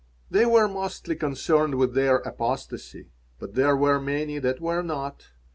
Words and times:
They 0.31 0.47
were 0.47 0.67
mostly 0.67 1.15
concerned 1.15 1.75
with 1.75 1.93
their 1.93 2.15
apostasy, 2.15 3.11
but 3.37 3.53
there 3.53 3.77
were 3.77 3.99
many 4.01 4.39
that 4.39 4.59
were 4.59 4.81
not. 4.81 5.27